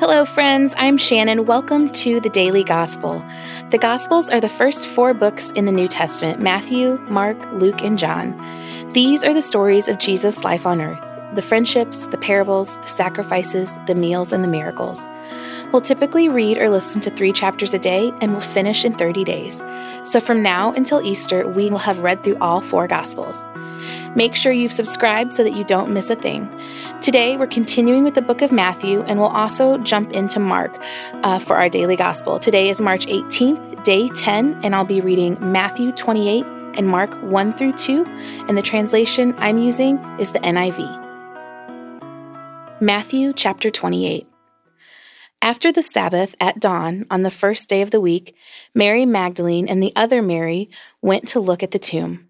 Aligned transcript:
Hello, 0.00 0.24
friends. 0.24 0.72
I'm 0.78 0.96
Shannon. 0.96 1.44
Welcome 1.44 1.90
to 1.90 2.20
the 2.20 2.30
Daily 2.30 2.64
Gospel. 2.64 3.22
The 3.68 3.76
Gospels 3.76 4.30
are 4.30 4.40
the 4.40 4.48
first 4.48 4.86
four 4.86 5.12
books 5.12 5.50
in 5.50 5.66
the 5.66 5.72
New 5.72 5.88
Testament 5.88 6.40
Matthew, 6.40 6.96
Mark, 7.10 7.36
Luke, 7.52 7.82
and 7.82 7.98
John. 7.98 8.34
These 8.94 9.22
are 9.24 9.34
the 9.34 9.42
stories 9.42 9.88
of 9.88 9.98
Jesus' 9.98 10.42
life 10.42 10.64
on 10.64 10.80
earth 10.80 11.04
the 11.34 11.42
friendships, 11.42 12.06
the 12.06 12.16
parables, 12.16 12.78
the 12.78 12.86
sacrifices, 12.86 13.70
the 13.86 13.94
meals, 13.94 14.32
and 14.32 14.42
the 14.42 14.48
miracles. 14.48 15.06
We'll 15.70 15.82
typically 15.82 16.30
read 16.30 16.56
or 16.56 16.70
listen 16.70 17.02
to 17.02 17.10
three 17.10 17.30
chapters 17.30 17.74
a 17.74 17.78
day, 17.78 18.10
and 18.22 18.32
we'll 18.32 18.40
finish 18.40 18.86
in 18.86 18.94
30 18.94 19.22
days. 19.24 19.62
So 20.04 20.18
from 20.18 20.42
now 20.42 20.72
until 20.72 21.02
Easter, 21.02 21.46
we 21.46 21.68
will 21.68 21.76
have 21.76 21.98
read 21.98 22.24
through 22.24 22.38
all 22.40 22.62
four 22.62 22.88
Gospels. 22.88 23.36
Make 24.16 24.34
sure 24.34 24.52
you've 24.52 24.72
subscribed 24.72 25.32
so 25.32 25.44
that 25.44 25.54
you 25.54 25.64
don't 25.64 25.92
miss 25.92 26.10
a 26.10 26.16
thing. 26.16 26.48
Today, 27.00 27.36
we're 27.36 27.46
continuing 27.46 28.04
with 28.04 28.14
the 28.14 28.22
book 28.22 28.42
of 28.42 28.52
Matthew, 28.52 29.02
and 29.02 29.18
we'll 29.18 29.28
also 29.28 29.78
jump 29.78 30.12
into 30.12 30.40
Mark 30.40 30.76
uh, 31.22 31.38
for 31.38 31.56
our 31.56 31.68
daily 31.68 31.96
gospel. 31.96 32.38
Today 32.38 32.68
is 32.68 32.80
March 32.80 33.06
18th, 33.06 33.82
day 33.84 34.08
10, 34.08 34.60
and 34.62 34.74
I'll 34.74 34.84
be 34.84 35.00
reading 35.00 35.36
Matthew 35.40 35.92
28 35.92 36.44
and 36.74 36.88
Mark 36.88 37.14
1 37.22 37.52
through 37.52 37.72
2, 37.72 38.04
and 38.48 38.56
the 38.56 38.62
translation 38.62 39.34
I'm 39.38 39.58
using 39.58 39.98
is 40.18 40.32
the 40.32 40.38
NIV. 40.40 41.08
Matthew 42.80 43.32
chapter 43.34 43.70
28. 43.70 44.26
After 45.42 45.72
the 45.72 45.82
Sabbath 45.82 46.34
at 46.40 46.60
dawn 46.60 47.06
on 47.10 47.22
the 47.22 47.30
first 47.30 47.68
day 47.68 47.82
of 47.82 47.90
the 47.90 48.00
week, 48.00 48.34
Mary 48.74 49.04
Magdalene 49.04 49.68
and 49.68 49.82
the 49.82 49.92
other 49.96 50.22
Mary 50.22 50.70
went 51.02 51.28
to 51.28 51.40
look 51.40 51.62
at 51.62 51.72
the 51.72 51.78
tomb. 51.78 52.29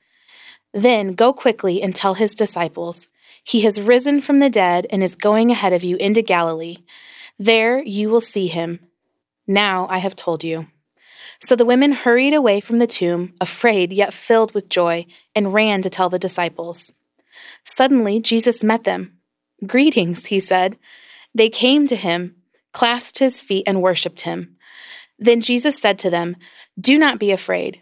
Then 0.73 1.13
go 1.13 1.33
quickly 1.33 1.81
and 1.81 1.95
tell 1.95 2.13
his 2.13 2.33
disciples, 2.33 3.07
He 3.43 3.61
has 3.61 3.81
risen 3.81 4.21
from 4.21 4.39
the 4.39 4.49
dead 4.49 4.87
and 4.89 5.03
is 5.03 5.15
going 5.15 5.51
ahead 5.51 5.73
of 5.73 5.83
you 5.83 5.97
into 5.97 6.21
Galilee. 6.21 6.77
There 7.37 7.81
you 7.81 8.09
will 8.09 8.21
see 8.21 8.47
him. 8.47 8.79
Now 9.47 9.87
I 9.89 9.97
have 9.97 10.15
told 10.15 10.43
you. 10.43 10.67
So 11.43 11.55
the 11.55 11.65
women 11.65 11.91
hurried 11.91 12.33
away 12.33 12.59
from 12.59 12.77
the 12.77 12.87
tomb, 12.87 13.33
afraid 13.41 13.91
yet 13.91 14.13
filled 14.13 14.53
with 14.53 14.69
joy, 14.69 15.07
and 15.35 15.53
ran 15.53 15.81
to 15.81 15.89
tell 15.89 16.09
the 16.09 16.19
disciples. 16.19 16.91
Suddenly 17.63 18.19
Jesus 18.19 18.63
met 18.63 18.83
them. 18.83 19.17
Greetings, 19.65 20.27
he 20.27 20.39
said. 20.39 20.77
They 21.33 21.49
came 21.49 21.87
to 21.87 21.95
him, 21.95 22.35
clasped 22.73 23.19
his 23.19 23.41
feet, 23.41 23.63
and 23.67 23.81
worshipped 23.81 24.21
him. 24.21 24.57
Then 25.17 25.41
Jesus 25.41 25.79
said 25.79 25.99
to 25.99 26.09
them, 26.09 26.35
Do 26.79 26.97
not 26.97 27.19
be 27.19 27.31
afraid. 27.31 27.81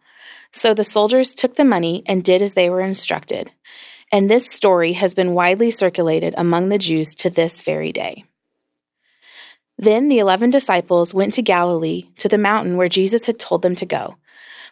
So 0.53 0.73
the 0.73 0.83
soldiers 0.83 1.33
took 1.33 1.55
the 1.55 1.65
money 1.65 2.03
and 2.05 2.23
did 2.23 2.41
as 2.41 2.53
they 2.53 2.69
were 2.69 2.81
instructed. 2.81 3.51
And 4.11 4.29
this 4.29 4.47
story 4.51 4.93
has 4.93 5.13
been 5.13 5.33
widely 5.33 5.71
circulated 5.71 6.33
among 6.37 6.69
the 6.69 6.77
Jews 6.77 7.15
to 7.15 7.29
this 7.29 7.61
very 7.61 7.91
day. 7.91 8.25
Then 9.77 10.09
the 10.09 10.19
eleven 10.19 10.49
disciples 10.49 11.13
went 11.13 11.33
to 11.33 11.41
Galilee, 11.41 12.09
to 12.17 12.27
the 12.27 12.37
mountain 12.37 12.77
where 12.77 12.89
Jesus 12.89 13.25
had 13.25 13.39
told 13.39 13.61
them 13.61 13.75
to 13.75 13.85
go. 13.85 14.17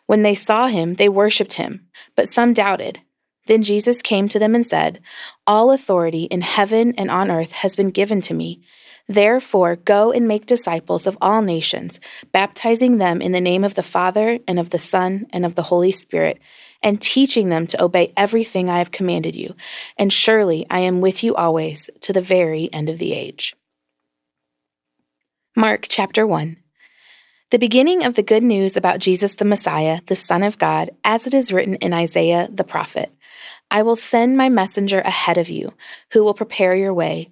When 0.06 0.24
they 0.24 0.36
saw 0.36 0.68
him, 0.68 0.96
they 0.96 1.10
worshipped 1.10 1.54
him, 1.54 1.88
but 2.16 2.30
some 2.30 2.54
doubted. 2.54 3.00
Then 3.46 3.64
Jesus 3.64 4.02
came 4.02 4.30
to 4.30 4.38
them 4.38 4.54
and 4.54 4.66
said, 4.66 5.00
All 5.48 5.72
authority 5.72 6.24
in 6.26 6.42
heaven 6.42 6.94
and 6.98 7.10
on 7.10 7.32
earth 7.32 7.54
has 7.54 7.76
been 7.76 7.90
given 7.90 8.22
to 8.22 8.34
me. 8.34 8.62
Therefore, 9.10 9.76
go 9.76 10.12
and 10.12 10.28
make 10.28 10.46
disciples 10.46 11.08
of 11.08 11.18
all 11.20 11.42
nations, 11.42 12.00
baptizing 12.32 13.00
them 13.00 13.24
in 13.24 13.32
the 13.32 13.42
name 13.42 13.64
of 13.64 13.74
the 13.74 13.82
Father, 13.82 14.38
and 14.48 14.60
of 14.60 14.70
the 14.70 14.78
Son, 14.78 15.26
and 15.32 15.48
of 15.48 15.56
the 15.56 15.64
Holy 15.64 15.92
Spirit, 15.92 16.40
and 16.84 17.02
teaching 17.02 17.50
them 17.50 17.66
to 17.68 17.84
obey 17.84 18.14
everything 18.16 18.70
I 18.70 18.78
have 18.78 18.92
commanded 18.92 19.36
you. 19.36 19.56
And 19.98 20.14
surely 20.14 20.68
I 20.70 20.82
am 20.82 21.02
with 21.02 21.24
you 21.24 21.36
always 21.36 21.90
to 22.02 22.14
the 22.14 22.22
very 22.22 22.72
end 22.72 22.88
of 22.88 23.00
the 23.00 23.14
age. 23.14 23.56
Mark 25.56 25.88
chapter 25.90 26.28
1. 26.28 26.58
The 27.50 27.58
beginning 27.58 28.04
of 28.04 28.14
the 28.14 28.22
good 28.22 28.44
news 28.44 28.78
about 28.78 29.00
Jesus 29.00 29.34
the 29.34 29.44
Messiah, 29.44 30.02
the 30.06 30.16
Son 30.16 30.44
of 30.44 30.60
God, 30.60 30.92
as 31.04 31.26
it 31.26 31.34
is 31.34 31.52
written 31.52 31.76
in 31.76 31.94
Isaiah 31.94 32.48
the 32.52 32.64
prophet. 32.64 33.12
I 33.72 33.82
will 33.82 33.96
send 33.96 34.38
my 34.38 34.50
messenger 34.50 35.00
ahead 35.02 35.40
of 35.40 35.50
you, 35.50 35.74
who 36.12 36.24
will 36.24 36.36
prepare 36.36 36.76
your 36.76 36.94
way. 36.94 37.32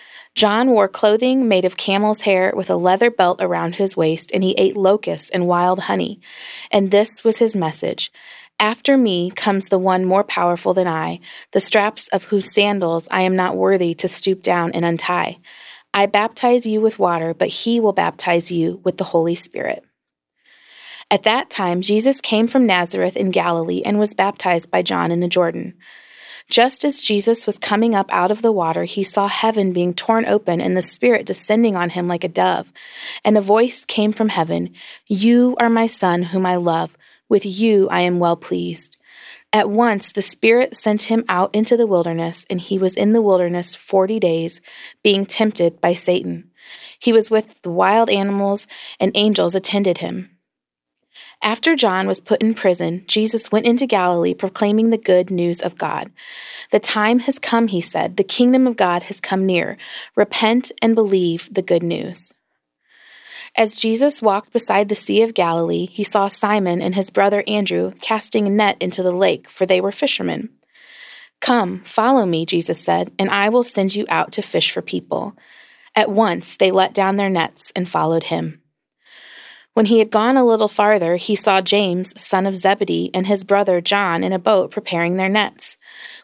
John 0.33 0.71
wore 0.71 0.87
clothing 0.87 1.47
made 1.47 1.65
of 1.65 1.77
camel's 1.77 2.21
hair 2.21 2.53
with 2.55 2.69
a 2.69 2.75
leather 2.75 3.11
belt 3.11 3.41
around 3.41 3.75
his 3.75 3.97
waist, 3.97 4.31
and 4.33 4.43
he 4.43 4.53
ate 4.57 4.77
locusts 4.77 5.29
and 5.29 5.47
wild 5.47 5.81
honey. 5.81 6.21
And 6.71 6.89
this 6.89 7.23
was 7.23 7.39
his 7.39 7.55
message 7.55 8.11
After 8.59 8.97
me 8.97 9.29
comes 9.31 9.67
the 9.67 9.79
one 9.79 10.05
more 10.05 10.23
powerful 10.23 10.73
than 10.73 10.87
I, 10.87 11.19
the 11.51 11.59
straps 11.59 12.07
of 12.09 12.25
whose 12.25 12.53
sandals 12.53 13.07
I 13.11 13.23
am 13.23 13.35
not 13.35 13.57
worthy 13.57 13.93
to 13.95 14.07
stoop 14.07 14.41
down 14.41 14.71
and 14.71 14.85
untie. 14.85 15.39
I 15.93 16.05
baptize 16.05 16.65
you 16.65 16.79
with 16.79 16.99
water, 16.99 17.33
but 17.33 17.49
he 17.49 17.81
will 17.81 17.93
baptize 17.93 18.51
you 18.51 18.79
with 18.85 18.97
the 18.97 19.03
Holy 19.03 19.35
Spirit. 19.35 19.83
At 21.09 21.23
that 21.23 21.49
time, 21.49 21.81
Jesus 21.81 22.21
came 22.21 22.47
from 22.47 22.65
Nazareth 22.65 23.17
in 23.17 23.31
Galilee 23.31 23.81
and 23.83 23.99
was 23.99 24.13
baptized 24.13 24.71
by 24.71 24.81
John 24.81 25.11
in 25.11 25.19
the 25.19 25.27
Jordan. 25.27 25.73
Just 26.51 26.83
as 26.83 26.99
Jesus 26.99 27.47
was 27.47 27.57
coming 27.57 27.95
up 27.95 28.11
out 28.11 28.29
of 28.29 28.41
the 28.41 28.51
water, 28.51 28.83
he 28.83 29.03
saw 29.03 29.29
heaven 29.29 29.71
being 29.71 29.93
torn 29.93 30.25
open 30.25 30.59
and 30.59 30.75
the 30.75 30.81
Spirit 30.81 31.25
descending 31.25 31.77
on 31.77 31.91
him 31.91 32.09
like 32.09 32.25
a 32.25 32.27
dove. 32.27 32.73
And 33.23 33.37
a 33.37 33.41
voice 33.41 33.85
came 33.85 34.11
from 34.11 34.27
heaven 34.27 34.73
You 35.07 35.55
are 35.61 35.69
my 35.69 35.87
Son, 35.87 36.23
whom 36.23 36.45
I 36.45 36.57
love. 36.57 36.97
With 37.29 37.45
you 37.45 37.87
I 37.87 38.01
am 38.01 38.19
well 38.19 38.35
pleased. 38.35 38.97
At 39.53 39.69
once 39.69 40.11
the 40.11 40.21
Spirit 40.21 40.75
sent 40.75 41.03
him 41.03 41.23
out 41.29 41.55
into 41.55 41.77
the 41.77 41.87
wilderness, 41.87 42.45
and 42.49 42.59
he 42.59 42.77
was 42.77 42.97
in 42.97 43.13
the 43.13 43.21
wilderness 43.21 43.73
forty 43.73 44.19
days, 44.19 44.59
being 45.03 45.25
tempted 45.25 45.79
by 45.79 45.93
Satan. 45.93 46.51
He 46.99 47.13
was 47.13 47.31
with 47.31 47.61
the 47.61 47.71
wild 47.71 48.09
animals, 48.09 48.67
and 48.99 49.13
angels 49.15 49.55
attended 49.55 49.99
him. 49.99 50.37
After 51.43 51.75
John 51.75 52.07
was 52.07 52.19
put 52.19 52.41
in 52.41 52.53
prison, 52.53 53.03
Jesus 53.07 53.51
went 53.51 53.65
into 53.65 53.85
Galilee 53.85 54.33
proclaiming 54.33 54.89
the 54.89 54.97
good 54.97 55.31
news 55.31 55.61
of 55.61 55.77
God. 55.77 56.11
The 56.71 56.79
time 56.79 57.19
has 57.19 57.39
come, 57.39 57.67
he 57.67 57.81
said. 57.81 58.17
The 58.17 58.23
kingdom 58.23 58.67
of 58.67 58.77
God 58.77 59.03
has 59.03 59.19
come 59.19 59.45
near. 59.45 59.77
Repent 60.15 60.71
and 60.81 60.95
believe 60.95 61.49
the 61.51 61.61
good 61.61 61.83
news. 61.83 62.33
As 63.55 63.75
Jesus 63.75 64.21
walked 64.21 64.53
beside 64.53 64.87
the 64.87 64.95
Sea 64.95 65.23
of 65.23 65.33
Galilee, 65.33 65.87
he 65.87 66.03
saw 66.03 66.27
Simon 66.27 66.81
and 66.81 66.95
his 66.95 67.09
brother 67.09 67.43
Andrew 67.47 67.91
casting 68.01 68.47
a 68.47 68.49
net 68.49 68.77
into 68.79 69.03
the 69.03 69.11
lake, 69.11 69.49
for 69.49 69.65
they 69.65 69.81
were 69.81 69.91
fishermen. 69.91 70.49
Come, 71.41 71.81
follow 71.83 72.25
me, 72.25 72.45
Jesus 72.45 72.79
said, 72.79 73.11
and 73.19 73.29
I 73.29 73.49
will 73.49 73.63
send 73.63 73.95
you 73.95 74.05
out 74.09 74.31
to 74.33 74.41
fish 74.41 74.71
for 74.71 74.81
people. 74.81 75.35
At 75.95 76.11
once 76.11 76.55
they 76.55 76.71
let 76.71 76.93
down 76.93 77.17
their 77.17 77.29
nets 77.29 77.73
and 77.75 77.89
followed 77.89 78.23
him. 78.23 78.60
When 79.73 79.85
he 79.85 79.99
had 79.99 80.11
gone 80.11 80.35
a 80.35 80.45
little 80.45 80.67
farther, 80.67 81.15
he 81.15 81.33
saw 81.33 81.61
James, 81.61 82.19
son 82.21 82.45
of 82.45 82.57
Zebedee, 82.57 83.09
and 83.13 83.25
his 83.25 83.45
brother 83.45 83.79
John 83.79 84.23
in 84.23 84.33
a 84.33 84.39
boat 84.39 84.69
preparing 84.69 85.15
their 85.15 85.29
nets. 85.29 85.77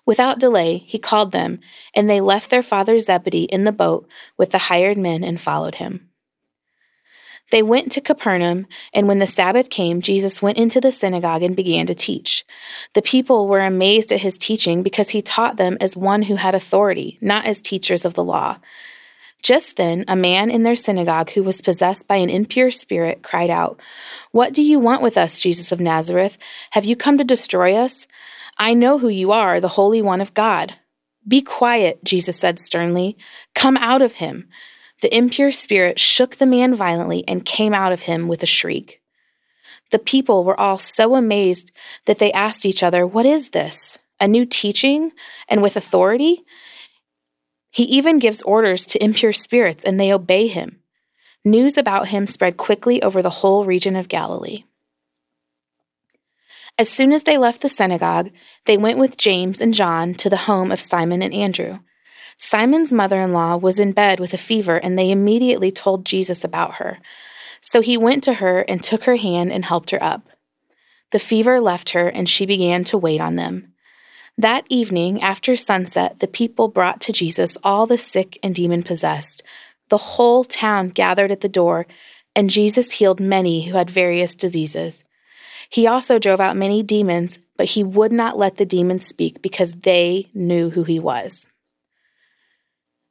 Without 0.06 0.40
delay, 0.40 0.80
he 0.80 1.00
called 1.00 1.32
them, 1.32 1.60
and 1.96 2.10
they 2.10 2.20
left 2.20 2.50
their 2.50 2.64
father 2.64 3.00
Zebedee 3.00 3.46
in 3.46 3.64
the 3.64 3.72
boat 3.72 4.08
with 4.38 4.52
the 4.52 4.58
hired 4.58 4.98
men 4.98 5.24
and 5.24 5.40
followed 5.40 5.76
him. 5.76 6.10
They 7.50 7.64
went 7.64 7.94
to 7.94 8.02
Capernaum, 8.02 8.68
and 8.94 9.08
when 9.08 9.20
the 9.20 9.28
Sabbath 9.28 9.70
came, 9.70 10.02
Jesus 10.02 10.42
went 10.42 10.58
into 10.58 10.82
the 10.82 10.92
synagogue 10.92 11.44
and 11.44 11.56
began 11.56 11.88
to 11.88 11.96
teach. 11.96 12.46
The 12.94 13.02
people 13.02 13.48
were 13.48 13.62
amazed 13.62 14.12
at 14.12 14.22
his 14.22 14.38
teaching 14.38 14.84
because 14.84 15.12
he 15.12 15.22
taught 15.22 15.56
them 15.56 15.78
as 15.80 15.96
one 15.96 16.24
who 16.24 16.36
had 16.36 16.54
authority, 16.54 17.18
not 17.22 17.46
as 17.46 17.62
teachers 17.62 18.04
of 18.04 18.16
the 18.16 18.24
law. 18.24 18.58
Just 19.48 19.78
then, 19.78 20.04
a 20.10 20.16
man 20.18 20.52
in 20.52 20.64
their 20.64 20.76
synagogue 20.76 21.30
who 21.32 21.42
was 21.42 21.62
possessed 21.62 22.06
by 22.06 22.18
an 22.18 22.30
impure 22.30 22.70
spirit 22.70 23.24
cried 23.24 23.50
out, 23.50 23.80
What 24.32 24.52
do 24.52 24.62
you 24.62 24.78
want 24.78 25.02
with 25.02 25.18
us, 25.18 25.40
Jesus 25.40 25.72
of 25.72 25.80
Nazareth? 25.80 26.38
Have 26.72 26.84
you 26.84 26.98
come 26.98 27.18
to 27.18 27.24
destroy 27.24 27.74
us? 27.74 28.08
I 28.58 28.74
know 28.74 28.98
who 28.98 29.08
you 29.08 29.32
are, 29.32 29.62
the 29.62 29.70
Holy 29.70 30.02
One 30.02 30.20
of 30.20 30.34
God. 30.34 30.74
Be 31.26 31.42
quiet, 31.42 32.04
Jesus 32.04 32.38
said 32.38 32.60
sternly. 32.60 33.16
Come 33.56 33.78
out 33.78 34.02
of 34.02 34.16
him. 34.16 34.50
The 35.02 35.16
impure 35.16 35.54
spirit 35.54 35.98
shook 35.98 36.36
the 36.36 36.46
man 36.46 36.76
violently 36.76 37.24
and 37.26 37.46
came 37.46 37.74
out 37.74 37.94
of 37.94 38.02
him 38.02 38.28
with 38.28 38.44
a 38.44 38.46
shriek. 38.46 39.02
The 39.92 40.00
people 40.00 40.44
were 40.44 40.60
all 40.60 40.78
so 40.78 41.16
amazed 41.16 41.72
that 42.04 42.20
they 42.20 42.34
asked 42.34 42.66
each 42.66 42.84
other, 42.84 43.08
What 43.08 43.26
is 43.26 43.52
this? 43.52 43.98
A 44.20 44.28
new 44.28 44.46
teaching 44.46 45.14
and 45.48 45.62
with 45.62 45.78
authority? 45.78 46.44
He 47.70 47.84
even 47.84 48.20
gives 48.20 48.42
orders 48.44 48.86
to 48.88 49.04
impure 49.04 49.34
spirits, 49.34 49.84
and 49.84 50.00
they 50.00 50.14
obey 50.14 50.48
him. 50.48 50.80
News 51.44 51.78
about 51.78 52.10
him 52.10 52.28
spread 52.28 52.58
quickly 52.58 53.02
over 53.02 53.22
the 53.22 53.30
whole 53.30 53.66
region 53.66 53.96
of 53.96 54.10
Galilee. 54.10 54.64
As 56.80 56.90
soon 56.90 57.12
as 57.12 57.24
they 57.24 57.38
left 57.38 57.62
the 57.62 57.70
synagogue, 57.70 58.30
they 58.66 58.78
went 58.78 59.00
with 59.00 59.18
James 59.18 59.62
and 59.62 59.74
John 59.74 60.14
to 60.16 60.30
the 60.30 60.38
home 60.38 60.72
of 60.72 60.80
Simon 60.80 61.22
and 61.22 61.34
Andrew. 61.34 61.80
Simon's 62.38 62.94
mother 62.94 63.20
in 63.22 63.34
law 63.34 63.58
was 63.58 63.80
in 63.80 63.94
bed 63.94 64.20
with 64.20 64.34
a 64.34 64.38
fever, 64.38 64.78
and 64.78 64.98
they 64.98 65.10
immediately 65.10 65.72
told 65.72 66.06
Jesus 66.06 66.44
about 66.44 66.76
her. 66.76 67.00
So 67.62 67.82
he 67.82 67.98
went 67.98 68.24
to 68.26 68.36
her 68.36 68.60
and 68.62 68.84
took 68.84 69.06
her 69.06 69.16
hand 69.16 69.52
and 69.52 69.66
helped 69.66 69.90
her 69.90 70.02
up. 70.04 70.30
The 71.12 71.20
fever 71.20 71.60
left 71.60 71.92
her, 71.92 72.08
and 72.08 72.30
she 72.30 72.46
began 72.46 72.84
to 72.86 72.98
wait 72.98 73.22
on 73.22 73.38
them. 73.38 73.74
That 74.40 74.66
evening, 74.70 75.24
after 75.24 75.56
sunset, 75.56 76.20
the 76.20 76.28
people 76.28 76.68
brought 76.68 77.02
to 77.02 77.12
Jesus 77.12 77.58
all 77.64 77.88
the 77.88 77.98
sick 77.98 78.38
and 78.44 78.54
demon 78.54 78.84
possessed. 78.84 79.42
The 79.90 79.98
whole 79.98 80.44
town 80.44 80.90
gathered 80.90 81.32
at 81.32 81.42
the 81.42 81.50
door, 81.50 81.88
and 82.36 82.48
Jesus 82.48 82.92
healed 82.92 83.20
many 83.20 83.64
who 83.64 83.78
had 83.78 83.90
various 83.90 84.36
diseases. 84.36 85.04
He 85.72 85.88
also 85.88 86.20
drove 86.20 86.40
out 86.40 86.56
many 86.56 86.84
demons, 86.84 87.40
but 87.58 87.70
he 87.70 87.84
would 87.84 88.12
not 88.12 88.38
let 88.38 88.58
the 88.58 88.66
demons 88.66 89.08
speak 89.08 89.42
because 89.42 89.74
they 89.74 90.30
knew 90.36 90.70
who 90.70 90.84
he 90.84 91.00
was. 91.00 91.48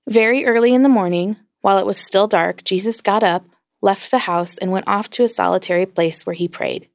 Very 0.09 0.45
early 0.45 0.73
in 0.73 0.85
the 0.85 0.89
morning, 0.89 1.37
while 1.61 1.79
it 1.79 1.87
was 1.87 1.99
still 1.99 2.29
dark, 2.29 2.63
Jesus 2.63 3.01
got 3.01 3.25
up, 3.25 3.45
left 3.83 4.13
the 4.13 4.19
house, 4.19 4.59
and 4.59 4.71
went 4.71 4.87
off 4.87 5.11
to 5.11 5.25
a 5.25 5.29
solitary 5.29 5.87
place 5.87 6.25
where 6.25 6.35
he 6.35 6.47
prayed. 6.47 6.89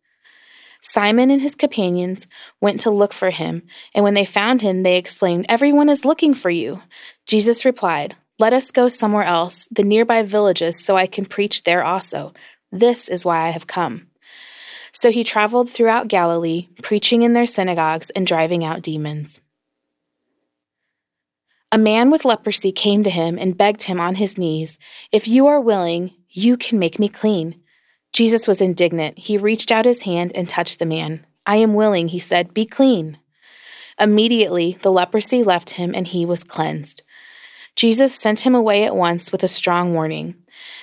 Simon 0.82 1.30
and 1.30 1.42
his 1.42 1.54
companions 1.54 2.26
went 2.60 2.80
to 2.82 2.90
look 2.90 3.14
for 3.14 3.30
him, 3.30 3.62
and 3.94 4.04
when 4.04 4.16
they 4.16 4.26
found 4.26 4.62
him, 4.62 4.82
they 4.82 4.98
exclaimed, 4.98 5.46
Everyone 5.48 5.90
is 5.90 6.06
looking 6.06 6.34
for 6.34 6.50
you. 6.50 6.82
Jesus 7.28 7.66
replied, 7.66 8.16
Let 8.40 8.52
us 8.52 8.72
go 8.72 8.88
somewhere 8.88 9.24
else, 9.24 9.68
the 9.72 9.84
nearby 9.84 10.24
villages, 10.24 10.84
so 10.84 10.98
I 10.98 11.06
can 11.06 11.26
preach 11.26 11.64
there 11.64 11.84
also. 11.84 12.34
This 12.72 13.08
is 13.10 13.24
why 13.24 13.46
I 13.46 13.50
have 13.52 13.68
come. 13.68 14.08
So 14.92 15.12
he 15.12 15.24
traveled 15.24 15.70
throughout 15.70 16.08
Galilee, 16.08 16.68
preaching 16.82 17.22
in 17.22 17.34
their 17.34 17.46
synagogues 17.46 18.10
and 18.10 18.26
driving 18.26 18.66
out 18.66 18.82
demons. 18.82 19.40
A 21.72 21.78
man 21.78 22.12
with 22.12 22.26
leprosy 22.26 22.72
came 22.72 23.04
to 23.04 23.10
him 23.10 23.38
and 23.38 23.58
begged 23.58 23.84
him 23.84 24.00
on 24.00 24.16
his 24.16 24.38
knees, 24.38 24.80
If 25.12 25.28
you 25.28 25.48
are 25.48 25.62
willing, 25.62 26.12
you 26.30 26.58
can 26.58 26.80
make 26.80 26.98
me 26.98 27.08
clean. 27.08 27.61
Jesus 28.22 28.48
was 28.48 28.62
indignant. 28.62 29.18
He 29.18 29.36
reached 29.36 29.72
out 29.72 29.86
his 29.86 30.04
hand 30.04 30.32
and 30.36 30.48
touched 30.48 30.78
the 30.78 30.86
man. 30.86 31.26
I 31.48 31.56
am 31.56 31.74
willing, 31.74 32.10
he 32.10 32.20
said, 32.20 32.54
be 32.54 32.68
clean. 32.68 33.18
Immediately, 34.00 34.78
the 34.84 34.92
leprosy 34.92 35.42
left 35.42 35.72
him 35.72 35.96
and 35.96 36.08
he 36.08 36.24
was 36.24 36.44
cleansed. 36.44 37.02
Jesus 37.76 38.14
sent 38.14 38.42
him 38.42 38.54
away 38.54 38.84
at 38.84 38.96
once 38.96 39.32
with 39.32 39.44
a 39.44 39.48
strong 39.48 39.96
warning 39.96 40.36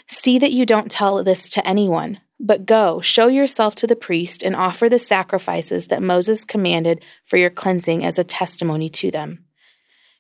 See 0.09 0.41
that 0.41 0.51
you 0.51 0.67
don't 0.67 0.91
tell 0.91 1.23
this 1.23 1.49
to 1.51 1.65
anyone, 1.65 2.19
but 2.41 2.67
go, 2.67 3.01
show 3.01 3.29
yourself 3.29 3.77
to 3.77 3.87
the 3.87 3.95
priest, 3.95 4.43
and 4.43 4.57
offer 4.57 4.89
the 4.89 4.99
sacrifices 4.99 5.87
that 5.87 6.03
Moses 6.03 6.43
commanded 6.43 7.05
for 7.25 7.37
your 7.37 7.51
cleansing 7.51 8.05
as 8.05 8.19
a 8.19 8.25
testimony 8.25 8.89
to 8.89 9.13
them. 9.13 9.45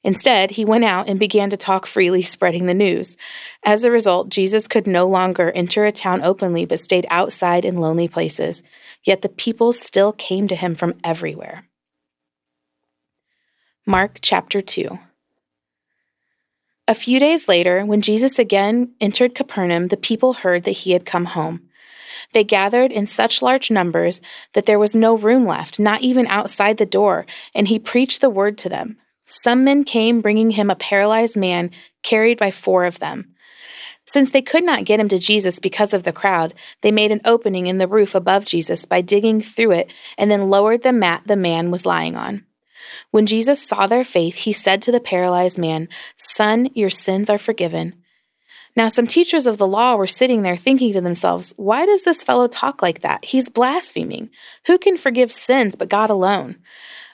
Instead, 0.04 0.52
he 0.52 0.64
went 0.64 0.84
out 0.84 1.08
and 1.08 1.18
began 1.18 1.50
to 1.50 1.56
talk 1.56 1.84
freely, 1.84 2.22
spreading 2.22 2.66
the 2.66 2.74
news. 2.74 3.16
As 3.64 3.84
a 3.84 3.90
result, 3.90 4.28
Jesus 4.28 4.68
could 4.68 4.86
no 4.86 5.06
longer 5.06 5.50
enter 5.50 5.84
a 5.86 5.92
town 5.92 6.22
openly, 6.22 6.64
but 6.64 6.80
stayed 6.80 7.06
outside 7.10 7.64
in 7.64 7.80
lonely 7.80 8.08
places. 8.08 8.62
Yet 9.04 9.22
the 9.22 9.28
people 9.28 9.72
still 9.72 10.12
came 10.12 10.48
to 10.48 10.56
him 10.56 10.74
from 10.74 10.94
everywhere. 11.02 11.64
Mark 13.86 14.18
chapter 14.22 14.62
2. 14.62 14.98
A 16.86 16.94
few 16.94 17.18
days 17.20 17.48
later, 17.48 17.84
when 17.84 18.00
Jesus 18.00 18.38
again 18.38 18.92
entered 19.00 19.34
Capernaum, 19.34 19.88
the 19.88 19.96
people 19.96 20.32
heard 20.32 20.64
that 20.64 20.70
he 20.72 20.92
had 20.92 21.04
come 21.04 21.26
home. 21.26 21.68
They 22.32 22.44
gathered 22.44 22.92
in 22.92 23.06
such 23.06 23.42
large 23.42 23.70
numbers 23.70 24.20
that 24.52 24.66
there 24.66 24.78
was 24.78 24.94
no 24.94 25.16
room 25.16 25.46
left, 25.46 25.78
not 25.78 26.02
even 26.02 26.26
outside 26.28 26.76
the 26.76 26.86
door, 26.86 27.26
and 27.54 27.68
he 27.68 27.78
preached 27.78 28.20
the 28.20 28.30
word 28.30 28.56
to 28.58 28.68
them. 28.68 28.96
Some 29.28 29.62
men 29.62 29.84
came 29.84 30.22
bringing 30.22 30.52
him 30.52 30.70
a 30.70 30.76
paralyzed 30.76 31.36
man 31.36 31.70
carried 32.02 32.38
by 32.38 32.50
four 32.50 32.86
of 32.86 32.98
them. 32.98 33.34
Since 34.06 34.32
they 34.32 34.40
could 34.40 34.64
not 34.64 34.86
get 34.86 34.98
him 34.98 35.08
to 35.08 35.18
Jesus 35.18 35.58
because 35.58 35.92
of 35.92 36.04
the 36.04 36.14
crowd, 36.14 36.54
they 36.80 36.90
made 36.90 37.12
an 37.12 37.20
opening 37.26 37.66
in 37.66 37.76
the 37.76 37.86
roof 37.86 38.14
above 38.14 38.46
Jesus 38.46 38.86
by 38.86 39.02
digging 39.02 39.42
through 39.42 39.72
it 39.72 39.92
and 40.16 40.30
then 40.30 40.48
lowered 40.48 40.82
the 40.82 40.94
mat 40.94 41.24
the 41.26 41.36
man 41.36 41.70
was 41.70 41.84
lying 41.84 42.16
on. 42.16 42.46
When 43.10 43.26
Jesus 43.26 43.62
saw 43.62 43.86
their 43.86 44.04
faith, 44.04 44.34
he 44.34 44.52
said 44.54 44.80
to 44.82 44.92
the 44.92 45.00
paralyzed 45.00 45.58
man, 45.58 45.88
Son, 46.16 46.70
your 46.72 46.88
sins 46.88 47.28
are 47.28 47.36
forgiven. 47.36 47.94
Now, 48.74 48.88
some 48.88 49.06
teachers 49.06 49.46
of 49.46 49.58
the 49.58 49.66
law 49.66 49.96
were 49.96 50.06
sitting 50.06 50.40
there 50.40 50.56
thinking 50.56 50.94
to 50.94 51.02
themselves, 51.02 51.52
Why 51.58 51.84
does 51.84 52.04
this 52.04 52.22
fellow 52.22 52.48
talk 52.48 52.80
like 52.80 53.00
that? 53.00 53.26
He's 53.26 53.50
blaspheming. 53.50 54.30
Who 54.66 54.78
can 54.78 54.96
forgive 54.96 55.30
sins 55.30 55.74
but 55.74 55.90
God 55.90 56.08
alone? 56.08 56.56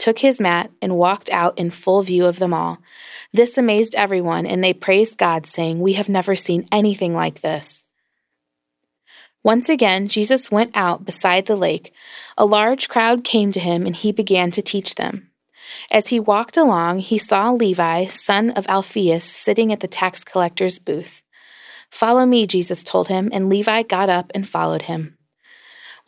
took 0.00 0.18
his 0.18 0.40
mat, 0.40 0.70
and 0.82 0.96
walked 0.96 1.30
out 1.30 1.56
in 1.58 1.70
full 1.70 2.02
view 2.02 2.24
of 2.24 2.38
them 2.40 2.52
all. 2.52 2.78
This 3.32 3.56
amazed 3.56 3.94
everyone, 3.94 4.46
and 4.46 4.64
they 4.64 4.72
praised 4.72 5.18
God, 5.18 5.46
saying, 5.46 5.78
We 5.78 5.92
have 5.92 6.08
never 6.08 6.34
seen 6.34 6.66
anything 6.72 7.14
like 7.14 7.42
this. 7.42 7.84
Once 9.44 9.68
again, 9.68 10.08
Jesus 10.08 10.50
went 10.50 10.72
out 10.74 11.04
beside 11.04 11.46
the 11.46 11.56
lake. 11.56 11.92
A 12.36 12.44
large 12.44 12.88
crowd 12.88 13.22
came 13.22 13.52
to 13.52 13.60
him, 13.60 13.86
and 13.86 13.94
he 13.94 14.10
began 14.10 14.50
to 14.50 14.62
teach 14.62 14.96
them. 14.96 15.30
As 15.90 16.08
he 16.08 16.18
walked 16.18 16.56
along, 16.56 16.98
he 16.98 17.18
saw 17.18 17.50
Levi, 17.50 18.06
son 18.06 18.50
of 18.50 18.66
Alphaeus, 18.66 19.24
sitting 19.24 19.72
at 19.72 19.80
the 19.80 19.88
tax 19.88 20.24
collector's 20.24 20.78
booth. 20.78 21.22
Follow 21.90 22.26
me, 22.26 22.46
Jesus 22.46 22.82
told 22.82 23.08
him, 23.08 23.28
and 23.32 23.48
Levi 23.48 23.82
got 23.82 24.08
up 24.08 24.30
and 24.34 24.48
followed 24.48 24.82
him. 24.82 25.16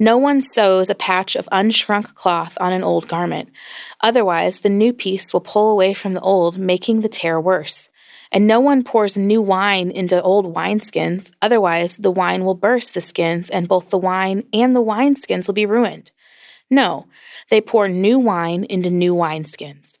No 0.00 0.16
one 0.16 0.40
sews 0.42 0.90
a 0.90 0.94
patch 0.94 1.34
of 1.34 1.48
unshrunk 1.50 2.14
cloth 2.14 2.56
on 2.60 2.72
an 2.72 2.84
old 2.84 3.08
garment. 3.08 3.48
Otherwise, 4.00 4.60
the 4.60 4.68
new 4.68 4.92
piece 4.92 5.32
will 5.32 5.40
pull 5.40 5.72
away 5.72 5.92
from 5.92 6.14
the 6.14 6.20
old, 6.20 6.56
making 6.56 7.00
the 7.00 7.08
tear 7.08 7.40
worse. 7.40 7.88
And 8.30 8.46
no 8.46 8.60
one 8.60 8.84
pours 8.84 9.16
new 9.16 9.42
wine 9.42 9.90
into 9.90 10.22
old 10.22 10.54
wineskins, 10.54 11.32
otherwise, 11.42 11.96
the 11.96 12.12
wine 12.12 12.44
will 12.44 12.54
burst 12.54 12.94
the 12.94 13.00
skins, 13.00 13.50
and 13.50 13.66
both 13.66 13.90
the 13.90 13.98
wine 13.98 14.44
and 14.52 14.76
the 14.76 14.82
wineskins 14.82 15.46
will 15.46 15.54
be 15.54 15.66
ruined. 15.66 16.12
No, 16.70 17.06
they 17.50 17.60
pour 17.60 17.88
new 17.88 18.18
wine 18.18 18.64
into 18.64 18.90
new 18.90 19.14
wineskins. 19.14 19.96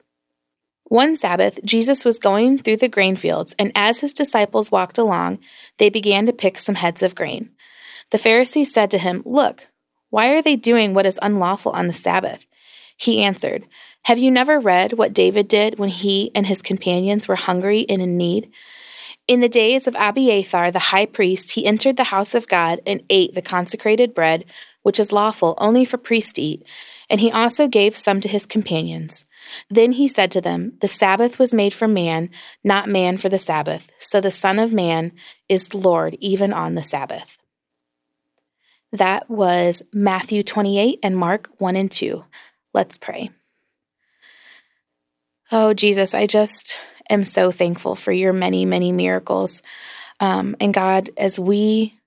One 0.84 1.16
Sabbath, 1.16 1.58
Jesus 1.64 2.04
was 2.04 2.18
going 2.18 2.58
through 2.58 2.76
the 2.76 2.88
grain 2.88 3.16
fields, 3.16 3.54
and 3.58 3.72
as 3.74 4.00
his 4.00 4.12
disciples 4.12 4.70
walked 4.70 4.98
along, 4.98 5.38
they 5.78 5.88
began 5.88 6.26
to 6.26 6.32
pick 6.32 6.58
some 6.58 6.76
heads 6.76 7.02
of 7.02 7.14
grain. 7.14 7.50
The 8.10 8.18
Pharisees 8.18 8.72
said 8.72 8.90
to 8.92 8.98
him, 8.98 9.22
Look, 9.26 9.66
why 10.10 10.30
are 10.30 10.42
they 10.42 10.56
doing 10.56 10.94
what 10.94 11.06
is 11.06 11.18
unlawful 11.22 11.72
on 11.72 11.86
the 11.86 11.92
Sabbath? 11.92 12.46
He 12.96 13.22
answered, 13.22 13.64
have 14.08 14.18
you 14.18 14.30
never 14.30 14.58
read 14.58 14.94
what 14.94 15.12
David 15.12 15.48
did 15.48 15.78
when 15.78 15.90
he 15.90 16.30
and 16.34 16.46
his 16.46 16.62
companions 16.62 17.28
were 17.28 17.36
hungry 17.36 17.84
and 17.90 18.00
in 18.00 18.16
need? 18.16 18.50
In 19.26 19.40
the 19.40 19.48
days 19.50 19.86
of 19.86 19.94
Abiathar 19.98 20.70
the 20.70 20.78
high 20.78 21.04
priest, 21.04 21.50
he 21.50 21.66
entered 21.66 21.98
the 21.98 22.04
house 22.04 22.34
of 22.34 22.48
God 22.48 22.80
and 22.86 23.02
ate 23.10 23.34
the 23.34 23.42
consecrated 23.42 24.14
bread, 24.14 24.46
which 24.82 24.98
is 24.98 25.12
lawful 25.12 25.54
only 25.58 25.84
for 25.84 25.98
priests 25.98 26.32
to 26.34 26.42
eat, 26.42 26.64
and 27.10 27.20
he 27.20 27.30
also 27.30 27.68
gave 27.68 27.94
some 27.94 28.22
to 28.22 28.28
his 28.28 28.46
companions. 28.46 29.26
Then 29.68 29.92
he 29.92 30.08
said 30.08 30.30
to 30.30 30.40
them, 30.40 30.72
The 30.80 30.88
Sabbath 30.88 31.38
was 31.38 31.52
made 31.52 31.74
for 31.74 31.86
man, 31.86 32.30
not 32.64 32.88
man 32.88 33.18
for 33.18 33.28
the 33.28 33.38
Sabbath. 33.38 33.90
So 33.98 34.22
the 34.22 34.30
Son 34.30 34.58
of 34.58 34.72
Man 34.72 35.12
is 35.50 35.74
Lord 35.74 36.16
even 36.20 36.54
on 36.54 36.76
the 36.76 36.82
Sabbath. 36.82 37.36
That 38.92 39.28
was 39.28 39.82
Matthew 39.92 40.42
28 40.42 41.00
and 41.02 41.16
Mark 41.16 41.50
1 41.58 41.76
and 41.76 41.90
2. 41.90 42.24
Let's 42.72 42.96
pray. 42.96 43.30
Oh, 45.50 45.74
Jesus, 45.74 46.14
I 46.14 46.26
just 46.26 46.78
am 47.08 47.24
so 47.24 47.50
thankful 47.50 47.94
for 47.94 48.12
your 48.12 48.32
many, 48.32 48.64
many 48.64 48.92
miracles. 48.92 49.62
Um, 50.20 50.56
and 50.60 50.74
God, 50.74 51.10
as 51.16 51.38
we 51.38 51.98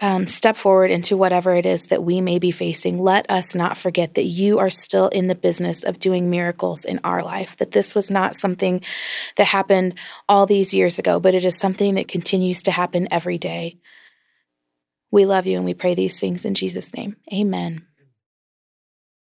um, 0.00 0.26
step 0.26 0.56
forward 0.56 0.90
into 0.90 1.16
whatever 1.16 1.54
it 1.54 1.66
is 1.66 1.86
that 1.86 2.02
we 2.02 2.20
may 2.20 2.38
be 2.38 2.50
facing, 2.50 2.98
let 2.98 3.30
us 3.30 3.54
not 3.54 3.76
forget 3.76 4.14
that 4.14 4.24
you 4.24 4.58
are 4.58 4.70
still 4.70 5.08
in 5.08 5.26
the 5.26 5.34
business 5.34 5.84
of 5.84 5.98
doing 5.98 6.30
miracles 6.30 6.84
in 6.84 7.00
our 7.04 7.22
life, 7.22 7.56
that 7.58 7.72
this 7.72 7.94
was 7.94 8.10
not 8.10 8.34
something 8.34 8.80
that 9.36 9.48
happened 9.48 9.94
all 10.28 10.46
these 10.46 10.72
years 10.72 10.98
ago, 10.98 11.20
but 11.20 11.34
it 11.34 11.44
is 11.44 11.56
something 11.56 11.96
that 11.96 12.08
continues 12.08 12.62
to 12.62 12.70
happen 12.70 13.08
every 13.10 13.36
day. 13.36 13.76
We 15.10 15.26
love 15.26 15.46
you 15.46 15.56
and 15.56 15.64
we 15.64 15.74
pray 15.74 15.94
these 15.94 16.18
things 16.20 16.44
in 16.44 16.54
Jesus' 16.54 16.94
name. 16.94 17.16
Amen. 17.32 17.82